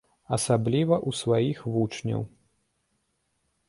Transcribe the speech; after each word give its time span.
Асабліва 0.37 0.95
ў 1.07 1.21
сваіх 1.21 1.57
вучняў. 1.77 2.21